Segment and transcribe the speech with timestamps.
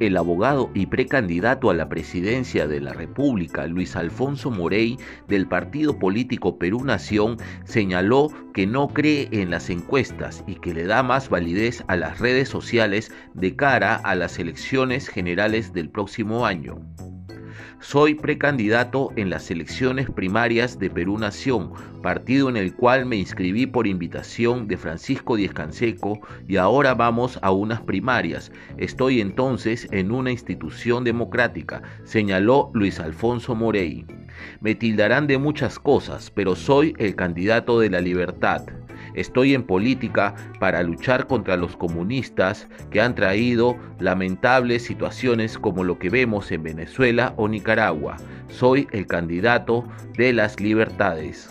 [0.00, 5.98] el abogado y precandidato a la presidencia de la República, Luis Alfonso Morey, del partido
[5.98, 11.28] político Perú Nación, señaló que no cree en las encuestas y que le da más
[11.28, 16.80] validez a las redes sociales de cara a las elecciones generales del próximo año.
[17.80, 21.72] Soy precandidato en las elecciones primarias de Perú Nación,
[22.02, 27.38] partido en el cual me inscribí por invitación de Francisco Díez Canseco y ahora vamos
[27.42, 28.52] a unas primarias.
[28.76, 34.06] Estoy entonces en una institución democrática, señaló Luis Alfonso Morey.
[34.60, 38.62] Me tildarán de muchas cosas, pero soy el candidato de la libertad.
[39.14, 45.98] Estoy en política para luchar contra los comunistas que han traído lamentables situaciones como lo
[45.98, 48.16] que vemos en Venezuela o Nicaragua.
[48.48, 49.84] Soy el candidato
[50.16, 51.48] de las libertades.